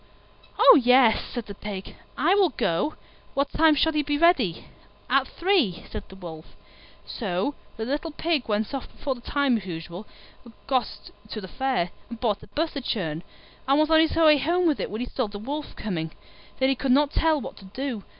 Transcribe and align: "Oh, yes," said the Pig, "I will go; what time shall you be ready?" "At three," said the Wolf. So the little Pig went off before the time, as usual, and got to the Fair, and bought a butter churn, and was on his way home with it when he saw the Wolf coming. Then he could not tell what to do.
"Oh, 0.57 0.81
yes," 0.83 1.21
said 1.31 1.45
the 1.45 1.53
Pig, 1.53 1.95
"I 2.17 2.33
will 2.33 2.49
go; 2.49 2.95
what 3.35 3.51
time 3.51 3.75
shall 3.75 3.95
you 3.95 4.03
be 4.03 4.17
ready?" 4.17 4.65
"At 5.11 5.27
three," 5.27 5.85
said 5.91 6.05
the 6.09 6.15
Wolf. 6.15 6.55
So 7.05 7.53
the 7.77 7.85
little 7.85 8.09
Pig 8.09 8.47
went 8.49 8.73
off 8.73 8.91
before 8.91 9.13
the 9.13 9.21
time, 9.21 9.57
as 9.57 9.67
usual, 9.67 10.07
and 10.43 10.55
got 10.65 11.11
to 11.29 11.39
the 11.39 11.47
Fair, 11.47 11.91
and 12.09 12.19
bought 12.19 12.41
a 12.41 12.47
butter 12.47 12.81
churn, 12.81 13.21
and 13.67 13.77
was 13.77 13.91
on 13.91 13.99
his 13.99 14.15
way 14.15 14.39
home 14.39 14.65
with 14.65 14.79
it 14.79 14.89
when 14.89 15.01
he 15.01 15.07
saw 15.07 15.27
the 15.27 15.37
Wolf 15.37 15.75
coming. 15.75 16.09
Then 16.57 16.69
he 16.69 16.75
could 16.75 16.91
not 16.91 17.11
tell 17.11 17.39
what 17.39 17.55
to 17.57 17.65
do. 17.65 18.03